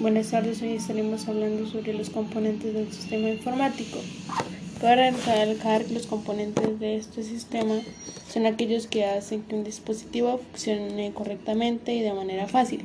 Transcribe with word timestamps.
Buenas 0.00 0.30
tardes, 0.30 0.62
hoy 0.62 0.74
estaremos 0.74 1.26
hablando 1.26 1.68
sobre 1.68 1.92
los 1.92 2.08
componentes 2.10 2.72
del 2.72 2.92
sistema 2.92 3.30
informático. 3.30 3.98
Para 4.80 5.10
recalcar 5.10 5.90
los 5.90 6.06
componentes 6.06 6.78
de 6.78 6.98
este 6.98 7.24
sistema 7.24 7.74
son 8.32 8.46
aquellos 8.46 8.86
que 8.86 9.04
hacen 9.04 9.42
que 9.42 9.56
un 9.56 9.64
dispositivo 9.64 10.38
funcione 10.52 11.12
correctamente 11.12 11.94
y 11.94 12.02
de 12.02 12.12
manera 12.12 12.46
fácil. 12.46 12.82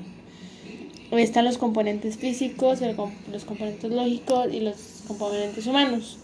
Están 1.11 1.45
los 1.45 1.59
componentes 1.59 2.17
físicos, 2.17 2.79
los 3.31 3.45
componentes 3.45 3.91
lógicos 3.91 4.51
y 4.51 4.61
los 4.61 5.03
componentes 5.07 5.67
humanos. 5.67 6.17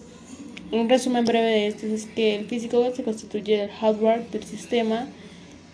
Un 0.71 0.89
resumen 0.89 1.23
breve 1.23 1.51
de 1.51 1.67
estos 1.67 1.83
es 1.83 2.05
que 2.07 2.35
el 2.35 2.45
físico 2.47 2.89
se 2.95 3.03
constituye 3.03 3.57
del 3.57 3.69
hardware 3.69 4.27
del 4.31 4.43
sistema. 4.43 5.07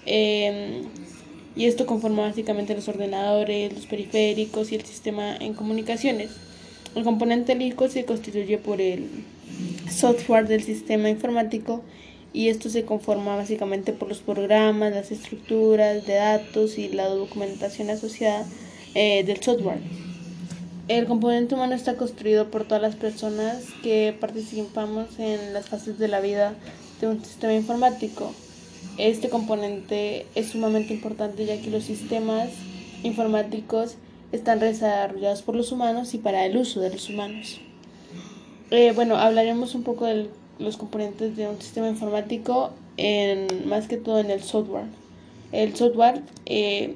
Eh, 0.06 0.84
y 1.56 1.66
esto 1.66 1.86
conforma 1.86 2.24
básicamente 2.24 2.76
los 2.76 2.88
ordenadores, 2.88 3.74
los 3.74 3.86
periféricos 3.86 4.72
y 4.72 4.76
el 4.76 4.86
sistema 4.86 5.36
en 5.38 5.54
comunicaciones. 5.54 6.32
El 6.96 7.04
componente 7.04 7.56
lógico 7.56 7.88
se 7.88 8.06
constituye 8.06 8.58
por 8.58 8.82
el 8.82 9.10
software 9.90 10.48
del 10.48 10.64
sistema 10.64 11.10
informático 11.10 11.82
y 12.34 12.50
esto 12.50 12.70
se 12.70 12.84
conforma 12.84 13.38
básicamente 13.38 13.94
por 13.94 14.10
los 14.10 14.20
programas, 14.20 14.94
las 14.94 15.12
estructuras 15.12 16.06
de 16.06 16.16
datos 16.16 16.78
y 16.78 16.90
la 16.90 17.08
documentación 17.08 17.90
asociada 17.90 18.46
eh, 18.94 19.24
del 19.24 19.42
software. 19.42 19.80
El 20.88 21.06
componente 21.06 21.56
humano 21.56 21.74
está 21.74 21.96
construido 21.96 22.52
por 22.52 22.66
todas 22.66 22.82
las 22.82 22.96
personas 22.96 23.64
que 23.82 24.16
participamos 24.20 25.18
en 25.18 25.54
las 25.54 25.68
fases 25.68 25.98
de 25.98 26.08
la 26.08 26.20
vida 26.20 26.54
de 27.02 27.08
un 27.08 27.24
sistema 27.24 27.54
informático. 27.54 28.34
Este 28.98 29.30
componente 29.30 30.26
es 30.36 30.50
sumamente 30.50 30.94
importante 30.94 31.46
ya 31.46 31.62
que 31.62 31.70
los 31.70 31.84
sistemas 31.84 32.50
informáticos 33.04 33.96
están 34.32 34.60
desarrollados 34.60 35.42
por 35.42 35.56
los 35.56 35.72
humanos 35.72 36.14
y 36.14 36.18
para 36.18 36.46
el 36.46 36.58
uso 36.58 36.80
de 36.80 36.90
los 36.90 37.10
humanos. 37.10 37.60
Eh, 38.72 38.94
bueno, 38.96 39.18
hablaremos 39.18 39.76
un 39.76 39.84
poco 39.84 40.06
de 40.06 40.30
los 40.60 40.78
componentes 40.78 41.36
de 41.36 41.48
un 41.48 41.62
sistema 41.62 41.90
informático, 41.90 42.72
en, 42.98 43.48
más 43.68 43.88
que 43.88 43.98
todo 43.98 44.20
en 44.20 44.32
el 44.32 44.42
software. 44.42 44.86
El 45.52 45.76
software 45.76 46.22
eh, 46.46 46.96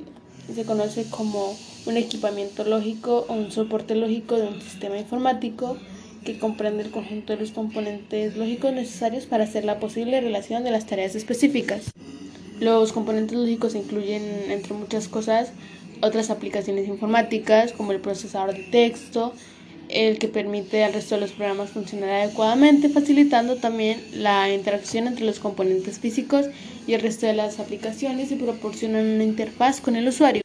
se 0.54 0.66
conoce 0.66 1.06
como 1.10 1.54
un 1.86 1.98
equipamiento 1.98 2.64
lógico 2.64 3.26
o 3.28 3.34
un 3.34 3.52
soporte 3.52 3.96
lógico 3.96 4.38
de 4.38 4.48
un 4.48 4.62
sistema 4.62 4.98
informático 4.98 5.78
que 6.24 6.38
comprende 6.38 6.84
el 6.84 6.92
conjunto 6.92 7.34
de 7.34 7.40
los 7.40 7.52
componentes 7.52 8.36
lógicos 8.36 8.74
necesarios 8.74 9.26
para 9.26 9.44
hacer 9.44 9.66
la 9.66 9.80
posible 9.80 10.22
relación 10.22 10.64
de 10.64 10.72
las 10.72 10.86
tareas 10.86 11.16
específicas. 11.16 11.92
Los 12.60 12.92
componentes 12.92 13.38
lógicos 13.38 13.76
incluyen, 13.76 14.24
entre 14.50 14.74
muchas 14.74 15.08
cosas, 15.08 15.52
otras 16.02 16.30
aplicaciones 16.30 16.88
informáticas 16.88 17.72
como 17.74 17.92
el 17.92 18.00
procesador 18.00 18.54
de 18.54 18.64
texto, 18.64 19.34
el 19.90 20.20
que 20.20 20.28
permite 20.28 20.84
al 20.84 20.94
resto 20.94 21.16
de 21.16 21.22
los 21.22 21.32
programas 21.32 21.72
funcionar 21.72 22.10
adecuadamente, 22.10 22.90
facilitando 22.90 23.56
también 23.56 24.00
la 24.14 24.54
interacción 24.54 25.08
entre 25.08 25.26
los 25.26 25.40
componentes 25.40 26.00
físicos 26.00 26.46
y 26.86 26.94
el 26.94 27.02
resto 27.02 27.26
de 27.26 27.34
las 27.34 27.60
aplicaciones 27.60 28.32
y 28.32 28.36
proporcionan 28.36 29.06
una 29.06 29.24
interfaz 29.24 29.82
con 29.82 29.96
el 29.96 30.08
usuario. 30.08 30.42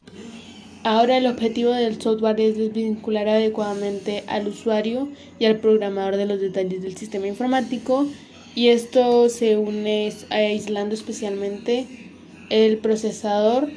Ahora 0.85 1.17
el 1.17 1.25
objetivo 1.25 1.71
del 1.71 1.99
software 1.99 2.39
es 2.39 2.59
desvincular 2.59 3.27
adecuadamente 3.27 4.23
al 4.27 4.47
usuario 4.47 5.09
y 5.39 5.45
al 5.45 5.57
programador 5.57 6.15
de 6.15 6.27
los 6.27 6.39
detalles 6.39 6.83
del 6.83 6.95
sistema 6.95 7.25
informático 7.25 8.07
y 8.53 8.67
esto 8.67 9.27
se 9.29 9.57
une 9.57 10.13
aislando 10.29 10.93
especialmente 10.93 11.87
el 12.51 12.77
procesador 12.77 13.67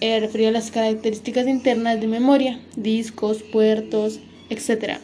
eh, 0.00 0.18
referido 0.18 0.48
a 0.48 0.52
las 0.54 0.72
características 0.72 1.46
internas 1.46 2.00
de 2.00 2.08
memoria, 2.08 2.58
discos, 2.74 3.44
puertos, 3.44 4.18
etc. 4.50 4.98